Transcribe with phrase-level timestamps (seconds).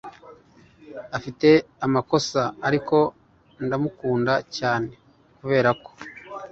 [1.17, 1.49] afite
[1.85, 2.97] amakosa, ariko
[3.65, 4.91] ndamukunda cyane
[5.37, 5.89] kuberako